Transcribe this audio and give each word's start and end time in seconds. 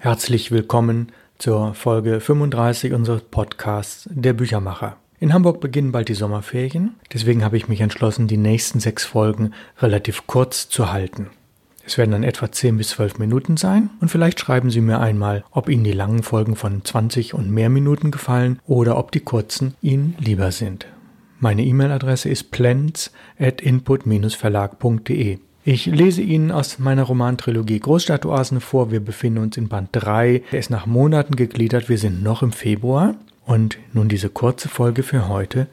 Herzlich 0.00 0.52
willkommen 0.52 1.10
zur 1.38 1.74
Folge 1.74 2.20
35 2.20 2.92
unseres 2.92 3.22
Podcasts 3.22 4.08
Der 4.12 4.32
Büchermacher. 4.32 4.96
In 5.18 5.34
Hamburg 5.34 5.60
beginnen 5.60 5.90
bald 5.90 6.08
die 6.08 6.14
Sommerferien, 6.14 6.94
deswegen 7.12 7.44
habe 7.44 7.56
ich 7.56 7.66
mich 7.66 7.80
entschlossen, 7.80 8.28
die 8.28 8.36
nächsten 8.36 8.78
sechs 8.78 9.04
Folgen 9.04 9.54
relativ 9.78 10.28
kurz 10.28 10.68
zu 10.68 10.92
halten. 10.92 11.30
Es 11.84 11.98
werden 11.98 12.12
dann 12.12 12.22
etwa 12.22 12.52
10 12.52 12.76
bis 12.76 12.90
12 12.90 13.18
Minuten 13.18 13.56
sein 13.56 13.90
und 14.00 14.08
vielleicht 14.08 14.38
schreiben 14.38 14.70
Sie 14.70 14.80
mir 14.80 15.00
einmal, 15.00 15.42
ob 15.50 15.68
Ihnen 15.68 15.82
die 15.82 15.90
langen 15.90 16.22
Folgen 16.22 16.54
von 16.54 16.84
20 16.84 17.34
und 17.34 17.50
mehr 17.50 17.68
Minuten 17.68 18.12
gefallen 18.12 18.60
oder 18.68 18.98
ob 18.98 19.10
die 19.10 19.18
kurzen 19.18 19.74
Ihnen 19.82 20.14
lieber 20.20 20.52
sind. 20.52 20.86
Meine 21.40 21.64
E-Mail-Adresse 21.64 22.28
ist 22.28 22.52
plans 22.52 23.10
at 23.36 23.60
input-verlag.de. 23.60 25.38
Ich 25.70 25.84
lese 25.84 26.22
Ihnen 26.22 26.50
aus 26.50 26.78
meiner 26.78 27.02
Romantrilogie 27.02 27.78
Großstadtoasen 27.78 28.62
vor. 28.62 28.90
Wir 28.90 29.00
befinden 29.00 29.40
uns 29.40 29.58
in 29.58 29.68
Band 29.68 29.90
3. 29.92 30.42
Der 30.50 30.60
ist 30.60 30.70
nach 30.70 30.86
Monaten 30.86 31.36
gegliedert. 31.36 31.90
Wir 31.90 31.98
sind 31.98 32.22
noch 32.22 32.42
im 32.42 32.52
Februar. 32.52 33.16
Und 33.44 33.76
nun 33.92 34.08
diese 34.08 34.30
kurze 34.30 34.70
Folge 34.70 35.02
für 35.02 35.28
heute. 35.28 35.66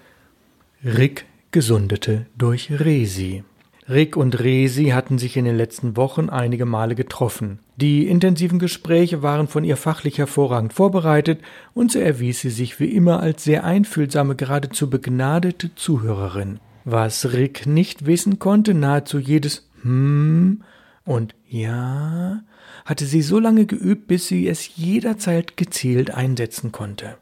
Rick 0.83 1.25
gesundete 1.51 2.25
durch 2.37 2.71
Resi. 2.77 3.45
Rick 3.87 4.17
und 4.17 4.37
Resi 4.37 4.87
hatten 4.87 5.17
sich 5.17 5.37
in 5.37 5.45
den 5.45 5.55
letzten 5.55 5.95
Wochen 5.95 6.29
einige 6.29 6.65
Male 6.65 6.95
getroffen. 6.95 7.59
Die 7.77 8.05
intensiven 8.05 8.59
Gespräche 8.59 9.23
waren 9.23 9.47
von 9.47 9.63
ihr 9.63 9.77
fachlich 9.77 10.17
hervorragend 10.17 10.73
vorbereitet 10.73 11.39
und 11.73 11.89
so 11.89 11.99
erwies 11.99 12.41
sie 12.41 12.49
sich 12.49 12.81
wie 12.81 12.93
immer 12.93 13.21
als 13.21 13.45
sehr 13.45 13.63
einfühlsame, 13.63 14.35
geradezu 14.35 14.89
begnadete 14.89 15.73
Zuhörerin. 15.75 16.59
Was 16.87 17.33
Rick 17.33 17.65
nicht 17.65 18.05
wissen 18.05 18.37
konnte, 18.37 18.75
nahezu 18.75 19.17
jedes 19.17 19.64
hm 19.85 20.63
und 21.05 21.35
ja 21.47 22.41
hatte 22.83 23.05
sie 23.05 23.21
so 23.21 23.39
lange 23.39 23.65
geübt, 23.65 24.07
bis 24.07 24.27
sie 24.27 24.47
es 24.47 24.75
jederzeit 24.75 25.55
gezielt 25.55 26.11
einsetzen 26.11 26.71
konnte. 26.71 27.17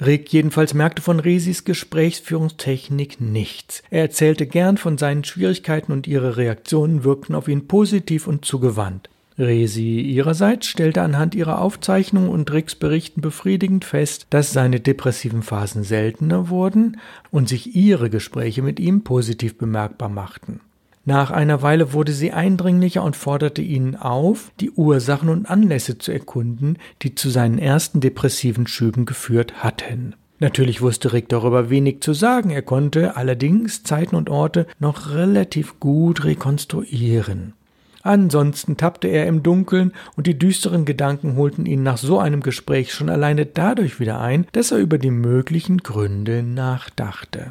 Rick 0.00 0.32
jedenfalls 0.32 0.72
merkte 0.72 1.02
von 1.02 1.20
Resis 1.20 1.64
Gesprächsführungstechnik 1.64 3.20
nichts. 3.20 3.82
Er 3.90 4.02
erzählte 4.02 4.46
gern 4.46 4.78
von 4.78 4.96
seinen 4.96 5.24
Schwierigkeiten 5.24 5.92
und 5.92 6.06
ihre 6.06 6.38
Reaktionen 6.38 7.04
wirkten 7.04 7.34
auf 7.34 7.48
ihn 7.48 7.66
positiv 7.66 8.26
und 8.26 8.44
zugewandt. 8.44 9.10
Resi 9.38 10.00
ihrerseits 10.00 10.66
stellte 10.66 11.02
anhand 11.02 11.34
ihrer 11.34 11.60
Aufzeichnungen 11.60 12.30
und 12.30 12.50
Ricks 12.50 12.74
Berichten 12.74 13.20
befriedigend 13.20 13.84
fest, 13.84 14.26
dass 14.30 14.52
seine 14.52 14.80
depressiven 14.80 15.42
Phasen 15.42 15.82
seltener 15.82 16.48
wurden 16.48 16.98
und 17.30 17.48
sich 17.48 17.74
ihre 17.74 18.10
Gespräche 18.10 18.62
mit 18.62 18.80
ihm 18.80 19.02
positiv 19.02 19.56
bemerkbar 19.56 20.08
machten. 20.08 20.60
Nach 21.10 21.32
einer 21.32 21.60
Weile 21.60 21.92
wurde 21.92 22.12
sie 22.12 22.30
eindringlicher 22.30 23.02
und 23.02 23.16
forderte 23.16 23.62
ihn 23.62 23.96
auf, 23.96 24.52
die 24.60 24.70
Ursachen 24.70 25.28
und 25.28 25.44
Anlässe 25.50 25.98
zu 25.98 26.12
erkunden, 26.12 26.78
die 27.02 27.16
zu 27.16 27.30
seinen 27.30 27.58
ersten 27.58 28.00
depressiven 28.00 28.68
Schüben 28.68 29.06
geführt 29.06 29.64
hatten. 29.64 30.14
Natürlich 30.38 30.82
wusste 30.82 31.12
Rick 31.12 31.28
darüber 31.28 31.68
wenig 31.68 32.00
zu 32.00 32.12
sagen, 32.12 32.50
er 32.50 32.62
konnte 32.62 33.16
allerdings 33.16 33.82
Zeiten 33.82 34.14
und 34.14 34.30
Orte 34.30 34.68
noch 34.78 35.10
relativ 35.12 35.80
gut 35.80 36.22
rekonstruieren. 36.22 37.54
Ansonsten 38.02 38.76
tappte 38.76 39.08
er 39.08 39.26
im 39.26 39.42
Dunkeln 39.42 39.90
und 40.14 40.28
die 40.28 40.38
düsteren 40.38 40.84
Gedanken 40.84 41.34
holten 41.34 41.66
ihn 41.66 41.82
nach 41.82 41.98
so 41.98 42.20
einem 42.20 42.40
Gespräch 42.40 42.94
schon 42.94 43.08
alleine 43.08 43.46
dadurch 43.46 43.98
wieder 43.98 44.20
ein, 44.20 44.46
dass 44.52 44.70
er 44.70 44.78
über 44.78 44.96
die 44.96 45.10
möglichen 45.10 45.78
Gründe 45.78 46.44
nachdachte. 46.44 47.50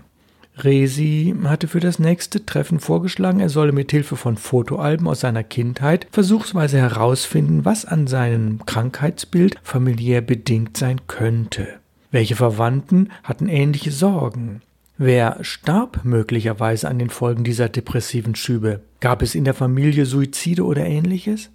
Resi 0.64 1.34
hatte 1.44 1.68
für 1.68 1.80
das 1.80 2.00
nächste 2.00 2.46
Treffen 2.46 2.80
vorgeschlagen, 2.80 3.40
er 3.40 3.50
solle 3.50 3.72
mit 3.72 3.92
Hilfe 3.92 4.16
von 4.16 4.38
Fotoalben 4.38 5.08
aus 5.08 5.22
seiner 5.22 5.44
Kindheit 5.44 6.08
versuchsweise 6.12 6.78
herausfinden, 6.78 7.66
was 7.66 7.86
an 7.86 8.08
seinem 8.08 8.66
Krankheitsbild 8.66 9.58
familiär 9.64 10.22
bedingt 10.22 10.78
sein 10.78 11.02
könnte. 11.08 11.68
Welche 12.12 12.36
Verwandten 12.36 13.10
hatten 13.24 13.48
ähnliche 13.48 13.92
Sorgen? 13.92 14.62
Wer 14.98 15.38
starb 15.42 16.04
möglicherweise 16.04 16.89
an 16.89 17.00
den 17.00 17.10
Folgen 17.10 17.44
dieser 17.44 17.70
depressiven 17.70 18.36
Schübe? 18.36 18.82
Gab 19.00 19.22
es 19.22 19.36
in 19.36 19.45
der 19.45 19.54
Familie 19.54 20.06
Suizide 20.06 20.64
oder 20.64 20.86
ähnliches? 20.86 21.50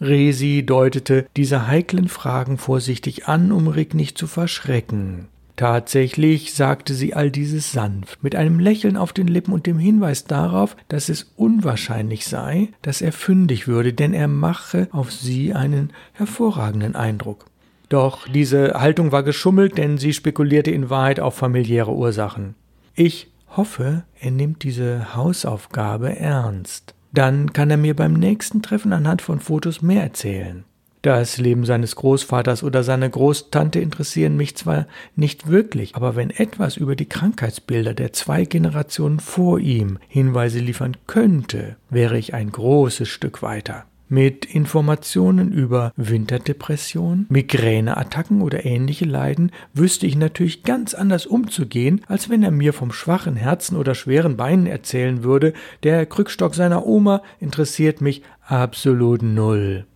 Resi 0.00 0.64
deutete 0.66 1.26
diese 1.36 1.68
heiklen 1.68 2.08
Fragen 2.08 2.58
vorsichtig 2.58 3.28
an, 3.28 3.52
um 3.52 3.68
Rick 3.68 3.94
nicht 3.94 4.18
zu 4.18 4.26
verschrecken. 4.26 5.28
Tatsächlich 5.62 6.54
sagte 6.54 6.92
sie 6.92 7.14
all 7.14 7.30
dieses 7.30 7.70
sanft, 7.70 8.20
mit 8.24 8.34
einem 8.34 8.58
Lächeln 8.58 8.96
auf 8.96 9.12
den 9.12 9.28
Lippen 9.28 9.52
und 9.52 9.64
dem 9.64 9.78
Hinweis 9.78 10.24
darauf, 10.24 10.76
dass 10.88 11.08
es 11.08 11.34
unwahrscheinlich 11.36 12.26
sei, 12.26 12.70
dass 12.82 13.00
er 13.00 13.12
fündig 13.12 13.68
würde, 13.68 13.92
denn 13.92 14.12
er 14.12 14.26
mache 14.26 14.88
auf 14.90 15.12
sie 15.12 15.54
einen 15.54 15.92
hervorragenden 16.14 16.96
Eindruck. 16.96 17.44
Doch 17.88 18.26
diese 18.26 18.72
Haltung 18.80 19.12
war 19.12 19.22
geschummelt, 19.22 19.78
denn 19.78 19.98
sie 19.98 20.12
spekulierte 20.12 20.72
in 20.72 20.90
Wahrheit 20.90 21.20
auf 21.20 21.36
familiäre 21.36 21.92
Ursachen. 21.92 22.56
Ich 22.96 23.30
hoffe, 23.56 24.02
er 24.18 24.32
nimmt 24.32 24.64
diese 24.64 25.14
Hausaufgabe 25.14 26.18
ernst. 26.18 26.96
Dann 27.12 27.52
kann 27.52 27.70
er 27.70 27.76
mir 27.76 27.94
beim 27.94 28.14
nächsten 28.14 28.62
Treffen 28.62 28.92
anhand 28.92 29.22
von 29.22 29.38
Fotos 29.38 29.80
mehr 29.80 30.02
erzählen. 30.02 30.64
Das 31.02 31.36
Leben 31.36 31.64
seines 31.64 31.96
Großvaters 31.96 32.62
oder 32.62 32.84
seiner 32.84 33.08
Großtante 33.08 33.80
interessieren 33.80 34.36
mich 34.36 34.54
zwar 34.54 34.86
nicht 35.16 35.48
wirklich, 35.48 35.96
aber 35.96 36.14
wenn 36.14 36.30
etwas 36.30 36.76
über 36.76 36.94
die 36.94 37.08
Krankheitsbilder 37.08 37.92
der 37.92 38.12
zwei 38.12 38.44
Generationen 38.44 39.18
vor 39.18 39.58
ihm 39.58 39.98
Hinweise 40.06 40.60
liefern 40.60 40.96
könnte, 41.08 41.74
wäre 41.90 42.18
ich 42.18 42.34
ein 42.34 42.52
großes 42.52 43.08
Stück 43.08 43.42
weiter. 43.42 43.84
Mit 44.08 44.44
Informationen 44.44 45.50
über 45.50 45.92
Winterdepression, 45.96 47.26
Migräneattacken 47.30 48.40
oder 48.40 48.64
ähnliche 48.64 49.06
Leiden 49.06 49.50
wüsste 49.74 50.06
ich 50.06 50.14
natürlich 50.14 50.62
ganz 50.62 50.94
anders 50.94 51.26
umzugehen, 51.26 52.02
als 52.06 52.30
wenn 52.30 52.44
er 52.44 52.52
mir 52.52 52.74
vom 52.74 52.92
schwachen 52.92 53.34
Herzen 53.34 53.76
oder 53.76 53.96
schweren 53.96 54.36
Beinen 54.36 54.66
erzählen 54.66 55.24
würde, 55.24 55.52
der 55.82 56.06
Krückstock 56.06 56.54
seiner 56.54 56.86
Oma 56.86 57.22
interessiert 57.40 58.00
mich 58.00 58.22
absolut 58.46 59.22
null. 59.22 59.86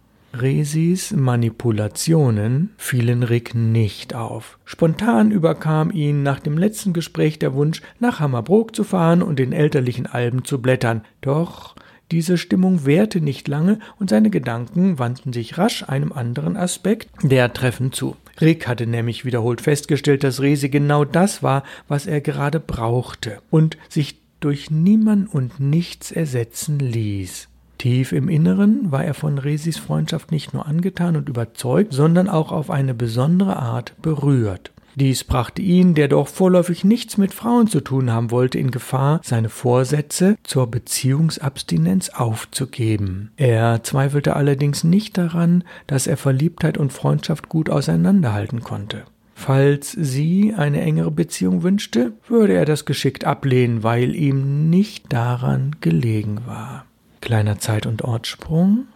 Resis 0.41 1.13
Manipulationen 1.13 2.71
fielen 2.77 3.23
Rick 3.23 3.55
nicht 3.55 4.15
auf. 4.15 4.59
Spontan 4.65 5.31
überkam 5.31 5.91
ihn 5.91 6.23
nach 6.23 6.41
dem 6.41 6.59
letzten 6.59 6.93
Gespräch 6.93 7.39
der 7.39 7.55
Wunsch, 7.55 7.83
nach 7.99 8.21
Hammerbrook 8.21 8.75
zu 8.75 8.85
fahren 8.85 9.23
und 9.23 9.39
den 9.39 9.53
elterlichen 9.53 10.07
Alben 10.07 10.45
zu 10.45 10.61
blättern. 10.61 11.03
Doch 11.21 11.77
diese 12.11 12.39
Stimmung 12.39 12.87
währte 12.87 13.21
nicht 13.21 13.49
lange 13.49 13.81
und 13.99 14.11
seine 14.11 14.31
Gedanken 14.31 14.99
wandten 14.99 15.33
sich 15.33 15.59
rasch 15.59 15.83
einem 15.89 16.13
anderen 16.13 16.57
Aspekt 16.57 17.09
der 17.23 17.53
Treffen 17.53 17.93
zu. 17.93 18.17
Rick 18.41 18.69
hatte 18.69 18.87
nämlich 18.87 19.25
wiederholt 19.25 19.61
festgestellt, 19.61 20.23
dass 20.23 20.41
Resi 20.41 20.69
genau 20.69 21.05
das 21.05 21.43
war, 21.43 21.65
was 21.89 22.07
er 22.07 22.21
gerade 22.21 22.61
brauchte 22.61 23.39
und 23.51 23.77
sich 23.89 24.19
durch 24.41 24.71
niemand 24.71 25.33
und 25.33 25.59
nichts 25.59 26.13
ersetzen 26.13 26.79
ließ. 26.79 27.49
Tief 27.79 28.13
im 28.13 28.29
Inneren 28.29 28.91
war 28.91 29.05
er 29.05 29.15
von 29.15 29.39
Resis 29.39 29.79
Freundschaft 29.79 30.33
nicht 30.33 30.55
nur 30.55 30.67
angetan 30.67 31.17
und 31.17 31.29
überzeugt, 31.29 31.93
sondern 31.93 32.29
auch 32.29 32.53
auf 32.53 32.71
eine 32.71 32.95
besondere 32.95 33.57
Art 33.57 33.95
berührt. 34.01 34.73
Dies 34.99 35.25
brachte 35.25 35.61
ihn, 35.61 35.95
der 35.95 36.09
doch 36.09 36.27
vorläufig 36.27 36.83
nichts 36.83 37.19
mit 37.19 37.35
Frauen 37.35 37.67
zu 37.67 37.83
tun 37.83 38.11
haben 38.11 38.31
wollte, 38.31 38.59
in 38.59 38.71
Gefahr, 38.71 39.21
seine 39.23 39.51
Vorsätze 39.51 40.39
zur 40.43 40.71
Beziehungsabstinenz 40.71 42.09
aufzugeben. 42.09 43.31
Er 43.37 43.83
zweifelte 43.83 44.37
allerdings 44.37 44.85
nicht 44.85 45.19
daran, 45.19 45.65
dass 45.87 46.07
er 46.07 46.17
Verliebtheit 46.17 46.79
und 46.79 46.95
Freundschaft 46.95 47.51
gut 47.51 47.69
auseinanderhalten 47.69 48.63
konnte. 48.63 49.05
Falls 49.35 49.93
sie 49.93 50.55
eine 50.57 50.81
engere 50.81 51.11
Beziehung 51.11 51.63
wünschte, 51.63 52.15
würde 52.27 52.55
er 52.55 52.65
das 52.65 52.87
geschickt 52.87 53.27
ablehnen, 53.27 53.83
weil 53.83 54.15
ihm 54.15 54.71
nicht 54.71 55.13
daran 55.13 55.77
gelegen 55.83 56.39
war. 56.47 56.86
Kleiner 57.27 57.59
Zeit- 57.59 57.87
und 57.87 58.03
Ortssprung. 58.03 58.87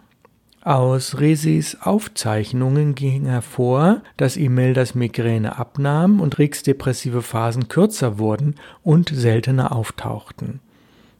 Aus 0.61 1.19
Resis 1.19 1.75
Aufzeichnungen 1.81 2.95
ging 2.95 3.25
hervor, 3.25 4.03
dass 4.15 4.37
Imeldas 4.37 4.95
Migräne 4.95 5.59
abnahm 5.59 6.21
und 6.21 6.39
Ricks 6.39 6.63
depressive 6.63 7.23
Phasen 7.23 7.67
kürzer 7.67 8.19
wurden 8.19 8.55
und 8.83 9.09
seltener 9.13 9.75
auftauchten. 9.75 10.61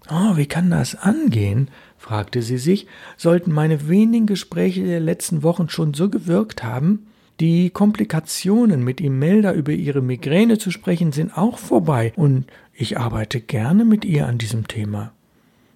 Oh, 0.10 0.38
wie 0.38 0.46
kann 0.46 0.70
das 0.70 0.96
angehen? 0.96 1.68
fragte 1.98 2.42
sie 2.42 2.58
sich. 2.58 2.88
Sollten 3.18 3.52
meine 3.52 3.90
wenigen 3.90 4.26
Gespräche 4.26 4.86
der 4.86 5.02
letzten 5.02 5.44
Wochen 5.44 5.68
schon 5.68 5.94
so 5.94 6.08
gewirkt 6.08 6.64
haben? 6.64 7.08
Die 7.42 7.72
Komplikationen, 7.72 8.86
mit 8.86 9.02
Imelda 9.02 9.52
über 9.52 9.74
ihre 9.74 10.02
Migräne 10.02 10.60
zu 10.60 10.72
sprechen, 10.72 11.12
sind 11.12 11.38
auch 11.38 11.58
vorbei 11.58 12.14
und 12.16 12.46
ich 12.74 12.98
arbeite 12.98 13.42
gerne 13.42 13.84
mit 13.84 14.06
ihr 14.06 14.28
an 14.28 14.38
diesem 14.38 14.70
Thema. 14.70 15.12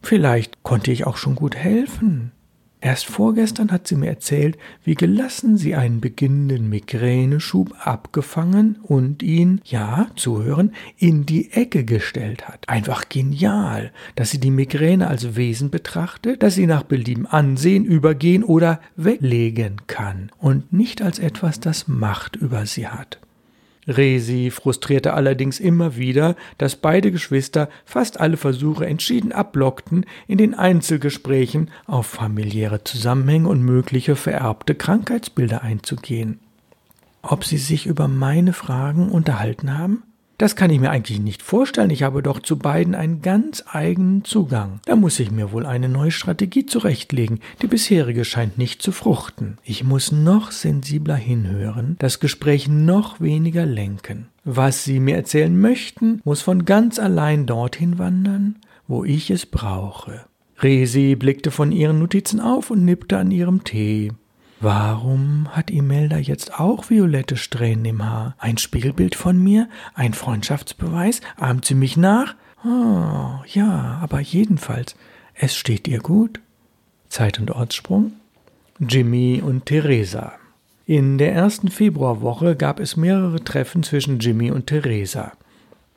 Vielleicht 0.05 0.61
konnte 0.61 0.91
ich 0.91 1.07
auch 1.07 1.17
schon 1.17 1.33
gut 1.33 1.55
helfen. 1.55 2.31
Erst 2.79 3.07
vorgestern 3.07 3.71
hat 3.71 3.87
sie 3.87 3.95
mir 3.95 4.09
erzählt, 4.09 4.55
wie 4.83 4.93
gelassen 4.93 5.57
sie 5.57 5.73
einen 5.73 5.99
beginnenden 5.99 6.69
Migräneschub 6.69 7.73
abgefangen 7.79 8.77
und 8.83 9.23
ihn, 9.23 9.61
ja, 9.65 10.05
zuhören, 10.15 10.75
in 10.99 11.25
die 11.25 11.51
Ecke 11.53 11.85
gestellt 11.85 12.47
hat. 12.47 12.69
Einfach 12.69 13.09
genial, 13.09 13.91
dass 14.13 14.29
sie 14.29 14.39
die 14.39 14.51
Migräne 14.51 15.07
als 15.07 15.35
Wesen 15.35 15.71
betrachtet, 15.71 16.43
das 16.43 16.53
sie 16.53 16.67
nach 16.67 16.83
Belieben 16.83 17.25
ansehen, 17.25 17.83
übergehen 17.83 18.43
oder 18.43 18.81
weglegen 18.95 19.81
kann 19.87 20.31
und 20.37 20.71
nicht 20.71 21.01
als 21.01 21.17
etwas, 21.17 21.59
das 21.59 21.87
Macht 21.87 22.35
über 22.35 22.67
sie 22.67 22.87
hat. 22.87 23.19
Resi 23.87 24.49
frustrierte 24.49 25.13
allerdings 25.13 25.59
immer 25.59 25.95
wieder, 25.95 26.35
dass 26.57 26.75
beide 26.75 27.11
Geschwister 27.11 27.69
fast 27.85 28.19
alle 28.19 28.37
Versuche 28.37 28.85
entschieden 28.85 29.31
abblockten, 29.31 30.05
in 30.27 30.37
den 30.37 30.53
Einzelgesprächen 30.53 31.69
auf 31.85 32.07
familiäre 32.07 32.83
Zusammenhänge 32.83 33.47
und 33.47 33.61
mögliche 33.61 34.15
vererbte 34.15 34.75
Krankheitsbilder 34.75 35.61
einzugehen. 35.61 36.39
Ob 37.21 37.43
sie 37.43 37.57
sich 37.57 37.85
über 37.85 38.07
meine 38.07 38.53
Fragen 38.53 39.09
unterhalten 39.09 39.77
haben? 39.77 40.03
Das 40.37 40.57
kann 40.57 40.69
ich 40.69 40.79
mir 40.79 40.91
eigentlich 40.91 41.19
nicht 41.19 41.41
vorstellen. 41.41 41.89
Ich 41.89 42.03
habe 42.03 42.21
doch 42.21 42.41
zu 42.41 42.57
beiden 42.57 42.93
einen 42.93 43.21
ganz 43.21 43.63
eigenen 43.71 44.25
Zugang. 44.25 44.79
Da 44.85 44.97
muss 44.97 45.19
ich 45.19 45.31
mir 45.31 45.51
wohl 45.51 45.65
eine 45.65 45.87
neue 45.87 46.11
Strategie 46.11 46.65
zurechtlegen. 46.65 47.39
Die 47.61 47.67
bisherige 47.67 48.25
scheint 48.25 48.57
nicht 48.57 48.81
zu 48.81 48.91
fruchten. 48.91 49.57
Ich 49.63 49.85
muss 49.85 50.11
noch 50.11 50.51
sensibler 50.51 51.15
hinhören, 51.15 51.95
das 51.99 52.19
Gespräch 52.19 52.67
noch 52.67 53.21
weniger 53.21 53.65
lenken. 53.65 54.27
Was 54.43 54.83
Sie 54.83 54.99
mir 54.99 55.15
erzählen 55.15 55.59
möchten, 55.59 56.21
muss 56.25 56.41
von 56.41 56.65
ganz 56.65 56.99
allein 56.99 57.45
dorthin 57.45 57.97
wandern, 57.97 58.57
wo 58.87 59.05
ich 59.05 59.31
es 59.31 59.45
brauche. 59.45 60.25
Resi 60.59 61.15
blickte 61.15 61.51
von 61.51 61.71
ihren 61.71 61.99
Notizen 61.99 62.39
auf 62.39 62.71
und 62.71 62.85
nippte 62.85 63.17
an 63.17 63.31
ihrem 63.31 63.63
Tee. 63.63 64.11
Warum 64.65 65.49
hat 65.51 65.69
Imelda 65.69 66.17
jetzt 66.17 66.59
auch 66.59 66.89
violette 66.89 67.37
Strähnen 67.37 67.85
im 67.85 68.03
Haar? 68.03 68.33
Ein 68.39 68.57
Spiegelbild 68.57 69.13
von 69.13 69.37
mir? 69.37 69.69
Ein 69.93 70.15
Freundschaftsbeweis? 70.15 71.21
Ahmt 71.37 71.65
sie 71.65 71.75
mich 71.75 71.97
nach? 71.97 72.33
Oh, 72.65 73.43
ja, 73.45 73.99
aber 74.01 74.21
jedenfalls, 74.21 74.95
es 75.35 75.55
steht 75.55 75.87
ihr 75.87 75.99
gut. 75.99 76.39
Zeit- 77.09 77.39
und 77.39 77.51
Ortssprung. 77.51 78.13
Jimmy 78.79 79.39
und 79.45 79.67
Theresa. 79.67 80.33
In 80.87 81.19
der 81.19 81.31
ersten 81.31 81.69
Februarwoche 81.69 82.55
gab 82.55 82.79
es 82.79 82.97
mehrere 82.97 83.43
Treffen 83.43 83.83
zwischen 83.83 84.17
Jimmy 84.17 84.49
und 84.49 84.65
Theresa. 84.65 85.33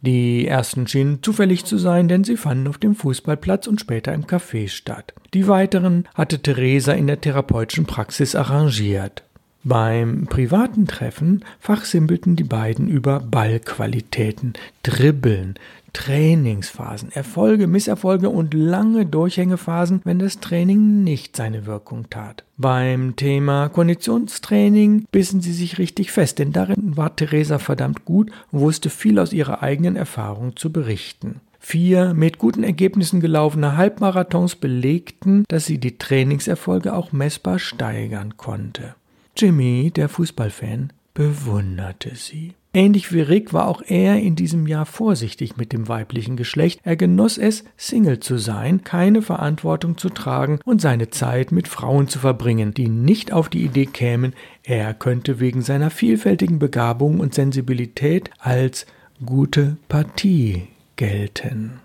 Die 0.01 0.47
ersten 0.47 0.87
schienen 0.87 1.23
zufällig 1.23 1.65
zu 1.65 1.77
sein, 1.77 2.09
denn 2.09 2.25
sie 2.25 2.37
fanden 2.37 2.69
auf 2.69 2.79
dem 2.79 2.95
Fußballplatz 2.95 3.67
und 3.67 3.81
später 3.81 4.15
im 4.15 4.25
Café 4.25 4.69
statt. 4.69 5.13
Die 5.35 5.49
weiteren 5.49 6.09
hatte 6.15 6.39
Theresa 6.41 6.93
in 6.93 7.09
der 7.09 7.21
therapeutischen 7.21 7.87
Praxis 7.87 8.35
arrangiert. 8.35 9.25
Beim 9.65 10.27
privaten 10.27 10.87
Treffen 10.87 11.45
fachsimpelten 11.59 12.37
die 12.37 12.45
beiden 12.45 12.89
über 12.89 13.21
Ballqualitäten, 13.21 14.53
Dribbeln, 14.85 15.57
Trainingsphasen, 15.99 17.11
Erfolge, 17.11 17.67
Misserfolge 17.67 18.31
und 18.31 18.55
lange 18.55 19.05
Durchhängephasen, 19.05 20.01
wenn 20.05 20.21
das 20.21 20.39
Training 20.39 21.03
nicht 21.03 21.35
seine 21.35 21.67
Wirkung 21.67 22.09
tat. 22.09 22.45
Beim 22.57 23.17
Thema 23.17 23.69
Konditionstraining 23.69 25.07
bissen 25.11 25.41
sie 25.41 25.53
sich 25.53 25.79
richtig 25.79 26.13
fest, 26.13 26.39
denn 26.39 26.53
darin 26.53 26.97
war 26.97 27.17
Theresa 27.17 27.59
verdammt 27.59 28.05
gut 28.05 28.31
und 28.53 28.61
wusste 28.61 28.91
viel 28.91 29.19
aus 29.19 29.33
ihrer 29.33 29.65
eigenen 29.65 29.97
Erfahrung 29.97 30.55
zu 30.55 30.71
berichten. 30.71 31.41
Vier 31.59 32.15
mit 32.15 32.39
guten 32.39 32.63
Ergebnissen 32.63 33.21
gelaufene 33.21 33.77
Halbmarathons 33.77 34.55
belegten, 34.55 35.45
dass 35.49 35.67
sie 35.67 35.79
die 35.79 35.99
Trainingserfolge 35.99 36.95
auch 36.95 37.11
messbar 37.11 37.59
steigern 37.59 38.37
konnte. 38.37 38.95
Jimmy, 39.37 39.91
der 39.91 40.09
Fußballfan, 40.09 40.93
bewunderte 41.13 42.15
sie. 42.15 42.55
Ähnlich 42.75 43.13
wie 43.13 43.23
Rick 43.23 43.55
war 43.55 43.67
auch 43.67 43.83
er 43.87 44.21
in 44.21 44.37
diesem 44.37 44.67
Jahr 44.67 44.85
vorsichtig 44.85 45.57
mit 45.57 45.73
dem 45.73 45.89
weiblichen 45.89 46.37
Geschlecht. 46.37 46.81
Er 46.85 46.97
genoss 46.97 47.39
es, 47.39 47.65
Single 47.79 48.21
zu 48.21 48.37
sein, 48.37 48.85
keine 48.85 49.23
Verantwortung 49.23 49.97
zu 49.97 50.11
tragen 50.11 50.61
und 50.65 50.81
seine 50.81 51.09
Zeit 51.09 51.51
mit 51.51 51.67
Frauen 51.67 52.09
zu 52.09 52.19
verbringen, 52.19 52.75
die 52.75 52.89
nicht 52.89 53.33
auf 53.33 53.49
die 53.49 53.65
Idee 53.65 53.87
kämen, 53.87 54.35
er 54.63 54.93
könnte 54.93 55.41
wegen 55.41 55.63
seiner 55.63 55.91
vielfältigen 55.91 56.59
Begabung 56.59 57.21
und 57.21 57.33
Sensibilität 57.33 58.31
als 58.39 58.85
gute 59.25 59.79
Partie 59.89 60.69
gelten. 60.97 61.81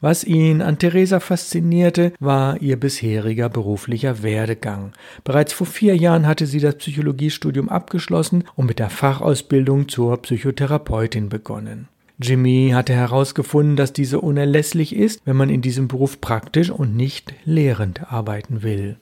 Was 0.00 0.22
ihn 0.22 0.62
an 0.62 0.78
Theresa 0.78 1.18
faszinierte, 1.18 2.12
war 2.20 2.62
ihr 2.62 2.78
bisheriger 2.78 3.48
beruflicher 3.48 4.22
Werdegang. 4.22 4.92
Bereits 5.24 5.52
vor 5.52 5.66
vier 5.66 5.96
Jahren 5.96 6.26
hatte 6.26 6.46
sie 6.46 6.60
das 6.60 6.76
Psychologiestudium 6.76 7.68
abgeschlossen 7.68 8.44
und 8.54 8.66
mit 8.66 8.78
der 8.78 8.90
Fachausbildung 8.90 9.88
zur 9.88 10.22
Psychotherapeutin 10.22 11.28
begonnen. 11.28 11.88
Jimmy 12.20 12.70
hatte 12.74 12.94
herausgefunden, 12.94 13.74
dass 13.74 13.92
diese 13.92 14.20
unerlässlich 14.20 14.94
ist, 14.94 15.20
wenn 15.24 15.36
man 15.36 15.50
in 15.50 15.62
diesem 15.62 15.88
Beruf 15.88 16.20
praktisch 16.20 16.70
und 16.70 16.94
nicht 16.96 17.34
lehrend 17.44 18.12
arbeiten 18.12 18.62
will. 18.62 18.96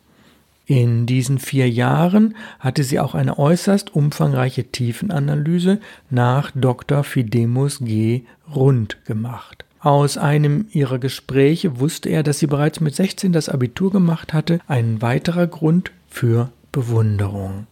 In 0.64 1.04
diesen 1.04 1.38
vier 1.38 1.68
Jahren 1.68 2.34
hatte 2.58 2.84
sie 2.84 3.00
auch 3.00 3.14
eine 3.14 3.38
äußerst 3.38 3.94
umfangreiche 3.94 4.64
Tiefenanalyse 4.64 5.78
nach 6.08 6.50
Dr. 6.54 7.04
Fidemus 7.04 7.80
G. 7.80 8.22
Rund 8.52 9.04
gemacht. 9.04 9.65
Aus 9.86 10.18
einem 10.18 10.66
ihrer 10.72 10.98
Gespräche 10.98 11.78
wusste 11.78 12.08
er, 12.08 12.24
dass 12.24 12.40
sie 12.40 12.48
bereits 12.48 12.80
mit 12.80 12.96
16 12.96 13.32
das 13.32 13.48
Abitur 13.48 13.92
gemacht 13.92 14.32
hatte, 14.32 14.58
ein 14.66 15.00
weiterer 15.00 15.46
Grund 15.46 15.92
für 16.08 16.50
Bewunderung. 16.72 17.68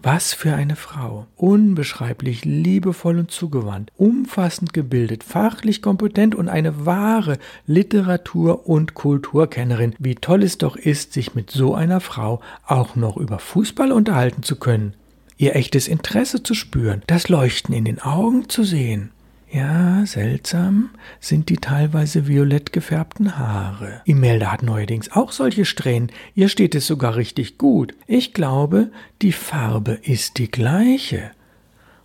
Was 0.00 0.32
für 0.32 0.54
eine 0.54 0.76
Frau. 0.76 1.26
Unbeschreiblich 1.34 2.44
liebevoll 2.44 3.18
und 3.18 3.32
zugewandt, 3.32 3.90
umfassend 3.96 4.74
gebildet, 4.74 5.24
fachlich 5.24 5.82
kompetent 5.82 6.36
und 6.36 6.48
eine 6.48 6.86
wahre 6.86 7.36
Literatur- 7.66 8.68
und 8.68 8.94
Kulturkennerin. 8.94 9.96
Wie 9.98 10.14
toll 10.14 10.44
es 10.44 10.58
doch 10.58 10.76
ist, 10.76 11.14
sich 11.14 11.34
mit 11.34 11.50
so 11.50 11.74
einer 11.74 11.98
Frau 11.98 12.42
auch 12.64 12.94
noch 12.94 13.16
über 13.16 13.40
Fußball 13.40 13.90
unterhalten 13.90 14.44
zu 14.44 14.54
können. 14.54 14.94
Ihr 15.36 15.56
echtes 15.56 15.88
Interesse 15.88 16.44
zu 16.44 16.54
spüren, 16.54 17.02
das 17.08 17.28
Leuchten 17.28 17.74
in 17.74 17.84
den 17.84 18.00
Augen 18.00 18.48
zu 18.48 18.62
sehen. 18.62 19.10
Ja, 19.56 20.04
seltsam 20.04 20.90
sind 21.18 21.48
die 21.48 21.56
teilweise 21.56 22.26
violett 22.28 22.74
gefärbten 22.74 23.38
Haare. 23.38 24.02
Imelda 24.04 24.52
hat 24.52 24.62
neuerdings 24.62 25.12
auch 25.12 25.32
solche 25.32 25.64
Strähnen. 25.64 26.12
Ihr 26.34 26.50
steht 26.50 26.74
es 26.74 26.86
sogar 26.86 27.16
richtig 27.16 27.56
gut. 27.56 27.94
Ich 28.06 28.34
glaube, 28.34 28.90
die 29.22 29.32
Farbe 29.32 29.92
ist 29.92 30.36
die 30.36 30.50
gleiche. 30.50 31.30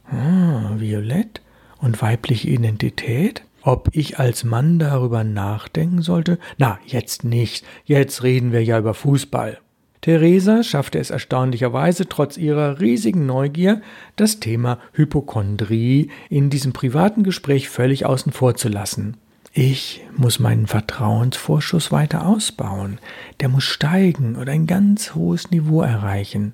Ah, 0.09 0.75
violett 0.77 1.42
und 1.80 2.01
weibliche 2.01 2.48
Identität? 2.48 3.44
Ob 3.63 3.89
ich 3.92 4.18
als 4.18 4.45
Mann 4.45 4.80
darüber 4.80 5.25
nachdenken 5.25 6.01
sollte? 6.01 6.39
Na, 6.57 6.80
jetzt 6.86 7.25
nicht. 7.25 7.65
Jetzt 7.83 8.24
reden 8.24 8.54
wir 8.54 8.63
ja 8.63 8.80
über 8.80 8.94
Fußball. 8.94 9.59
Theresa 10.01 10.63
schaffte 10.63 10.98
es 10.98 11.12
erstaunlicherweise 11.12 12.09
trotz 12.09 12.36
ihrer 12.36 12.80
riesigen 12.80 13.28
Neugier, 13.28 13.81
das 14.16 14.40
Thema 14.40 14.80
Hypochondrie 14.94 16.09
in 16.30 16.49
diesem 16.49 16.73
privaten 16.73 17.23
Gespräch 17.23 17.69
völlig 17.69 18.06
außen 18.07 18.31
vor 18.31 18.56
zu 18.56 18.68
lassen. 18.68 19.18
Ich 19.54 20.02
muss 20.16 20.40
meinen 20.40 20.66
Vertrauensvorschuss 20.66 21.92
weiter 21.92 22.26
ausbauen. 22.26 22.99
Der 23.42 23.49
muss 23.49 23.66
steigen 23.66 24.35
und 24.35 24.49
ein 24.49 24.66
ganz 24.66 25.14
hohes 25.14 25.52
Niveau 25.52 25.81
erreichen. 25.81 26.54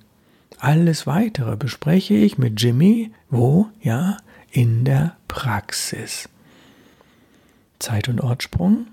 Alles 0.59 1.07
weitere 1.07 1.55
bespreche 1.55 2.15
ich 2.15 2.37
mit 2.37 2.59
Jimmy, 2.61 3.11
wo? 3.29 3.67
Ja, 3.81 4.17
in 4.51 4.83
der 4.83 5.15
Praxis. 5.27 6.27
Zeit- 7.79 8.09
und 8.09 8.19
Ortsprung? 8.21 8.87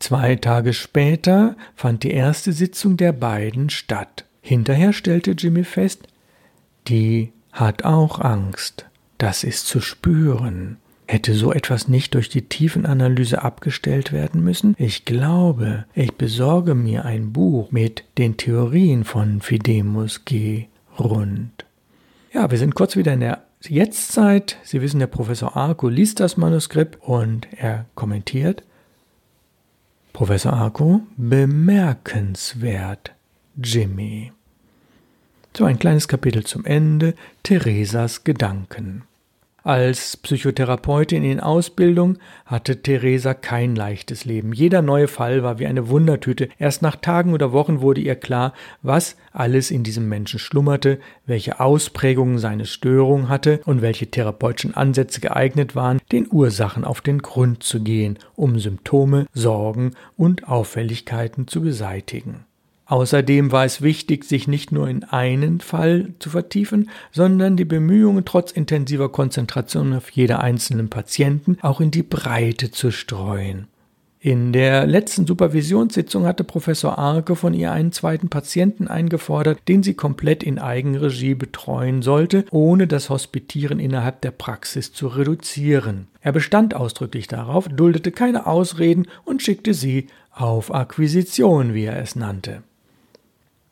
Zwei 0.00 0.36
Tage 0.36 0.72
später 0.72 1.56
fand 1.76 2.02
die 2.02 2.10
erste 2.10 2.52
Sitzung 2.52 2.96
der 2.96 3.12
beiden 3.12 3.70
statt. 3.70 4.24
Hinterher 4.40 4.92
stellte 4.92 5.32
Jimmy 5.32 5.62
fest, 5.62 6.08
die 6.88 7.32
hat 7.52 7.84
auch 7.84 8.18
Angst. 8.18 8.86
Das 9.18 9.44
ist 9.44 9.66
zu 9.66 9.80
spüren. 9.80 10.78
Hätte 11.06 11.34
so 11.34 11.52
etwas 11.52 11.88
nicht 11.88 12.14
durch 12.14 12.28
die 12.28 12.42
Tiefenanalyse 12.42 13.42
abgestellt 13.42 14.12
werden 14.12 14.42
müssen? 14.42 14.74
Ich 14.78 15.04
glaube, 15.04 15.84
ich 15.92 16.14
besorge 16.14 16.74
mir 16.74 17.04
ein 17.04 17.32
Buch 17.32 17.70
mit 17.70 18.04
den 18.16 18.36
Theorien 18.36 19.04
von 19.04 19.40
Fidemus 19.40 20.24
G. 20.24 20.66
Rund. 20.98 21.64
Ja, 22.32 22.50
wir 22.50 22.58
sind 22.58 22.74
kurz 22.74 22.96
wieder 22.96 23.12
in 23.12 23.20
der 23.20 23.42
Jetztzeit. 23.68 24.56
Sie 24.62 24.80
wissen, 24.80 25.00
der 25.00 25.08
Professor 25.08 25.56
Arco 25.56 25.88
liest 25.88 26.20
das 26.20 26.36
Manuskript 26.36 27.02
und 27.02 27.48
er 27.56 27.86
kommentiert. 27.94 28.62
Professor 30.12 30.52
Arco, 30.52 31.02
bemerkenswert, 31.16 33.12
Jimmy. 33.56 34.32
So 35.56 35.64
ein 35.64 35.78
kleines 35.78 36.08
Kapitel 36.08 36.44
zum 36.44 36.64
Ende, 36.64 37.14
Theresas 37.42 38.24
Gedanken. 38.24 39.04
Als 39.62 40.16
Psychotherapeutin 40.16 41.22
in 41.22 41.38
Ausbildung 41.38 42.16
hatte 42.46 42.80
Theresa 42.80 43.34
kein 43.34 43.76
leichtes 43.76 44.24
Leben. 44.24 44.54
Jeder 44.54 44.80
neue 44.80 45.06
Fall 45.06 45.42
war 45.42 45.58
wie 45.58 45.66
eine 45.66 45.88
Wundertüte. 45.88 46.48
Erst 46.58 46.80
nach 46.80 46.96
Tagen 46.96 47.34
oder 47.34 47.52
Wochen 47.52 47.82
wurde 47.82 48.00
ihr 48.00 48.16
klar, 48.16 48.54
was 48.82 49.16
alles 49.32 49.70
in 49.70 49.82
diesem 49.82 50.08
Menschen 50.08 50.38
schlummerte, 50.38 50.98
welche 51.26 51.60
Ausprägungen 51.60 52.38
seine 52.38 52.64
Störung 52.64 53.28
hatte 53.28 53.60
und 53.66 53.82
welche 53.82 54.10
therapeutischen 54.10 54.74
Ansätze 54.74 55.20
geeignet 55.20 55.76
waren, 55.76 56.00
den 56.10 56.26
Ursachen 56.30 56.84
auf 56.84 57.02
den 57.02 57.18
Grund 57.18 57.62
zu 57.62 57.82
gehen, 57.82 58.18
um 58.36 58.58
Symptome, 58.58 59.26
Sorgen 59.34 59.92
und 60.16 60.48
Auffälligkeiten 60.48 61.46
zu 61.46 61.60
beseitigen. 61.60 62.46
Außerdem 62.90 63.52
war 63.52 63.64
es 63.64 63.82
wichtig, 63.82 64.24
sich 64.24 64.48
nicht 64.48 64.72
nur 64.72 64.88
in 64.88 65.04
einen 65.04 65.60
Fall 65.60 66.08
zu 66.18 66.28
vertiefen, 66.28 66.90
sondern 67.12 67.56
die 67.56 67.64
Bemühungen 67.64 68.24
trotz 68.24 68.50
intensiver 68.50 69.08
Konzentration 69.08 69.94
auf 69.94 70.10
jeder 70.10 70.40
einzelnen 70.40 70.90
Patienten 70.90 71.56
auch 71.62 71.80
in 71.80 71.92
die 71.92 72.02
Breite 72.02 72.72
zu 72.72 72.90
streuen. 72.90 73.68
In 74.18 74.52
der 74.52 74.88
letzten 74.88 75.24
Supervisionssitzung 75.24 76.26
hatte 76.26 76.42
Professor 76.42 76.98
Arke 76.98 77.36
von 77.36 77.54
ihr 77.54 77.70
einen 77.70 77.92
zweiten 77.92 78.28
Patienten 78.28 78.88
eingefordert, 78.88 79.60
den 79.68 79.84
sie 79.84 79.94
komplett 79.94 80.42
in 80.42 80.58
Eigenregie 80.58 81.36
betreuen 81.36 82.02
sollte, 82.02 82.44
ohne 82.50 82.88
das 82.88 83.08
Hospitieren 83.08 83.78
innerhalb 83.78 84.20
der 84.20 84.32
Praxis 84.32 84.92
zu 84.92 85.06
reduzieren. 85.06 86.08
Er 86.22 86.32
bestand 86.32 86.74
ausdrücklich 86.74 87.28
darauf, 87.28 87.68
duldete 87.68 88.10
keine 88.10 88.48
Ausreden 88.48 89.06
und 89.24 89.42
schickte 89.42 89.74
sie 89.74 90.08
auf 90.32 90.74
Akquisition, 90.74 91.72
wie 91.72 91.84
er 91.84 92.02
es 92.02 92.16
nannte. 92.16 92.64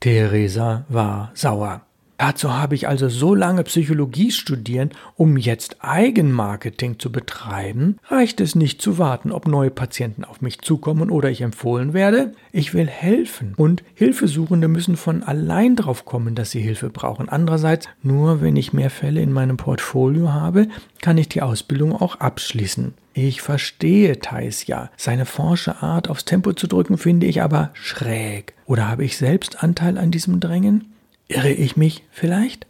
Theresa 0.00 0.84
war 0.88 1.32
sauer. 1.34 1.82
Dazu 2.18 2.52
habe 2.52 2.74
ich 2.74 2.88
also 2.88 3.08
so 3.08 3.32
lange 3.32 3.62
Psychologie 3.62 4.32
studieren, 4.32 4.90
um 5.14 5.36
jetzt 5.36 5.76
Eigenmarketing 5.80 6.98
zu 6.98 7.12
betreiben? 7.12 7.98
Reicht 8.08 8.40
es 8.40 8.56
nicht 8.56 8.82
zu 8.82 8.98
warten, 8.98 9.30
ob 9.30 9.46
neue 9.46 9.70
Patienten 9.70 10.24
auf 10.24 10.40
mich 10.40 10.60
zukommen 10.60 11.10
oder 11.10 11.30
ich 11.30 11.42
empfohlen 11.42 11.94
werde? 11.94 12.32
Ich 12.50 12.74
will 12.74 12.88
helfen 12.88 13.54
und 13.56 13.84
Hilfesuchende 13.94 14.66
müssen 14.66 14.96
von 14.96 15.22
allein 15.22 15.76
drauf 15.76 16.04
kommen, 16.04 16.34
dass 16.34 16.50
sie 16.50 16.60
Hilfe 16.60 16.90
brauchen. 16.90 17.28
Andererseits, 17.28 17.88
nur 18.02 18.40
wenn 18.40 18.56
ich 18.56 18.72
mehr 18.72 18.90
Fälle 18.90 19.20
in 19.20 19.32
meinem 19.32 19.56
Portfolio 19.56 20.32
habe, 20.32 20.66
kann 21.00 21.18
ich 21.18 21.28
die 21.28 21.42
Ausbildung 21.42 21.92
auch 21.92 22.16
abschließen. 22.16 22.94
Ich 23.20 23.42
verstehe 23.42 24.20
Thais 24.20 24.68
ja. 24.68 24.90
Seine 24.96 25.26
forsche 25.26 25.82
Art 25.82 26.08
aufs 26.08 26.24
Tempo 26.24 26.52
zu 26.52 26.68
drücken 26.68 26.98
finde 26.98 27.26
ich 27.26 27.42
aber 27.42 27.70
schräg. 27.72 28.54
Oder 28.64 28.86
habe 28.86 29.04
ich 29.04 29.16
selbst 29.16 29.64
Anteil 29.64 29.98
an 29.98 30.12
diesem 30.12 30.38
Drängen? 30.38 30.92
Irre 31.26 31.50
ich 31.50 31.76
mich 31.76 32.04
vielleicht? 32.12 32.68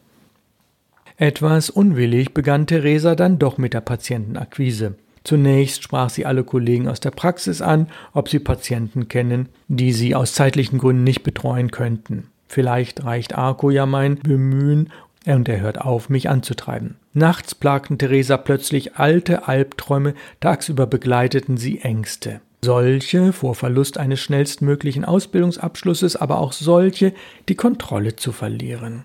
Etwas 1.18 1.68
unwillig 1.68 2.32
begann 2.32 2.66
Theresa 2.66 3.14
dann 3.14 3.38
doch 3.38 3.58
mit 3.58 3.74
der 3.74 3.82
Patientenakquise. 3.82 4.94
Zunächst 5.22 5.82
sprach 5.82 6.08
sie 6.08 6.24
alle 6.24 6.44
Kollegen 6.44 6.88
aus 6.88 7.00
der 7.00 7.10
Praxis 7.10 7.60
an, 7.60 7.88
ob 8.14 8.30
sie 8.30 8.38
Patienten 8.38 9.08
kennen, 9.08 9.50
die 9.68 9.92
sie 9.92 10.14
aus 10.14 10.32
zeitlichen 10.32 10.78
Gründen 10.78 11.04
nicht 11.04 11.24
betreuen 11.24 11.70
könnten. 11.70 12.28
Vielleicht 12.46 13.04
reicht 13.04 13.34
Arco 13.34 13.68
ja 13.68 13.84
mein 13.84 14.18
Bemühen 14.18 14.88
und 15.26 15.46
er 15.46 15.60
hört 15.60 15.78
auf, 15.78 16.08
mich 16.08 16.30
anzutreiben. 16.30 16.96
Nachts 17.18 17.56
plagten 17.56 17.98
Theresa 17.98 18.36
plötzlich 18.36 18.94
alte 18.94 19.48
Albträume, 19.48 20.14
tagsüber 20.38 20.86
begleiteten 20.86 21.56
sie 21.56 21.80
Ängste. 21.80 22.40
Solche 22.62 23.32
vor 23.32 23.56
Verlust 23.56 23.98
eines 23.98 24.20
schnellstmöglichen 24.20 25.04
Ausbildungsabschlusses, 25.04 26.14
aber 26.14 26.38
auch 26.38 26.52
solche, 26.52 27.12
die 27.48 27.56
Kontrolle 27.56 28.14
zu 28.14 28.30
verlieren. 28.30 29.02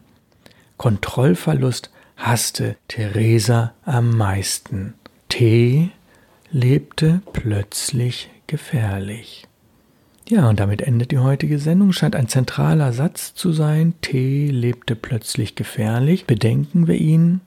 Kontrollverlust 0.77 1.89
hasste 2.15 2.75
Theresa 2.87 3.73
am 3.83 4.15
meisten. 4.15 4.93
T 5.29 5.89
lebte 6.51 7.21
plötzlich 7.33 8.29
gefährlich. 8.45 9.47
Ja, 10.29 10.49
und 10.49 10.59
damit 10.59 10.81
endet 10.81 11.09
die 11.09 11.17
heutige 11.17 11.57
Sendung. 11.57 11.93
Scheint 11.93 12.15
ein 12.15 12.27
zentraler 12.27 12.93
Satz 12.93 13.33
zu 13.33 13.51
sein. 13.51 13.95
T 14.01 14.47
lebte 14.49 14.95
plötzlich 14.95 15.55
gefährlich. 15.55 16.25
Bedenken 16.25 16.87
wir 16.87 16.95
ihn, 16.95 17.41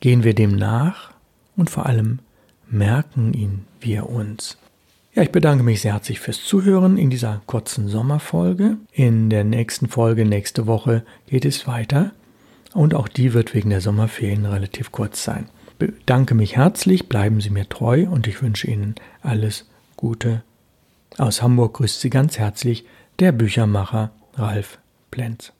gehen 0.00 0.24
wir 0.24 0.34
dem 0.34 0.56
nach 0.56 1.12
und 1.56 1.70
vor 1.70 1.86
allem 1.86 2.18
merken 2.68 3.32
ihn 3.32 3.66
wir 3.80 4.08
uns. 4.08 4.58
Ja, 5.14 5.22
ich 5.22 5.32
bedanke 5.32 5.64
mich 5.64 5.80
sehr 5.80 5.94
herzlich 5.94 6.20
fürs 6.20 6.44
Zuhören 6.44 6.96
in 6.96 7.10
dieser 7.10 7.42
kurzen 7.46 7.88
Sommerfolge. 7.88 8.76
In 8.92 9.28
der 9.28 9.44
nächsten 9.44 9.88
Folge 9.88 10.24
nächste 10.24 10.66
Woche 10.66 11.04
geht 11.26 11.44
es 11.44 11.66
weiter 11.66 12.12
und 12.74 12.94
auch 12.94 13.08
die 13.08 13.34
wird 13.34 13.54
wegen 13.54 13.70
der 13.70 13.80
Sommerferien 13.80 14.46
relativ 14.46 14.92
kurz 14.92 15.24
sein. 15.24 15.48
Bedanke 15.78 16.34
mich 16.34 16.56
herzlich, 16.56 17.08
bleiben 17.08 17.40
Sie 17.40 17.50
mir 17.50 17.68
treu 17.68 18.06
und 18.08 18.26
ich 18.26 18.42
wünsche 18.42 18.68
Ihnen 18.68 18.94
alles 19.22 19.66
Gute. 19.96 20.42
Aus 21.18 21.42
Hamburg 21.42 21.74
grüßt 21.74 22.00
Sie 22.00 22.10
ganz 22.10 22.38
herzlich 22.38 22.84
der 23.18 23.32
Büchermacher 23.32 24.12
Ralf 24.34 24.78
Plenz. 25.10 25.52